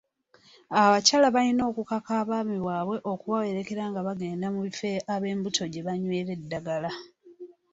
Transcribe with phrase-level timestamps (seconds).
[0.83, 6.91] Abakyala balina okukaka abaami baabwe okubawerekera nga bagenda mu bifo ab'embuto gye banywera eddagala.